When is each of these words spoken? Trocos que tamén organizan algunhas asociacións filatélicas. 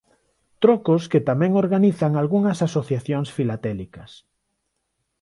Trocos 0.63 1.03
que 1.11 1.21
tamén 1.29 1.51
organizan 1.63 2.11
algunhas 2.21 2.57
asociacións 2.67 3.29
filatélicas. 3.37 4.11